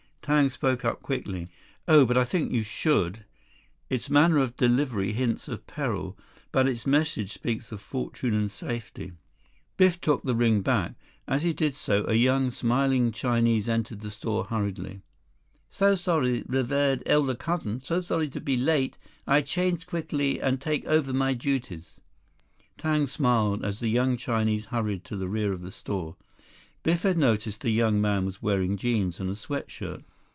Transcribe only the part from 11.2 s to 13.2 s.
As he did so, a young, smiling